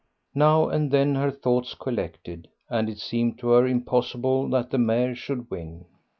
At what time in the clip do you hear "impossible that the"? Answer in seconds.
3.67-4.79